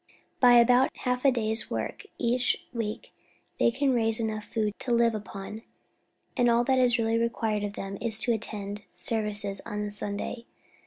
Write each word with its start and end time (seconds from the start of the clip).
By 0.39 0.53
about 0.53 0.89
half 1.01 1.25
a 1.25 1.31
day's 1.31 1.69
work 1.69 2.07
each 2.17 2.65
week 2.73 3.13
they 3.59 3.69
can 3.69 3.93
raise 3.93 4.19
enough 4.19 4.45
food 4.45 4.73
to 4.79 4.91
live 4.91 5.13
upon, 5.13 5.61
and 6.35 6.49
all 6.49 6.63
that 6.63 6.79
is 6.79 6.97
really 6.97 7.19
required 7.19 7.63
of 7.63 7.73
them 7.73 7.99
is 8.01 8.17
to 8.21 8.33
attend 8.33 8.81
services 8.95 9.61
on 9.63 9.81
a 9.83 9.91
Sunday. 9.91 10.47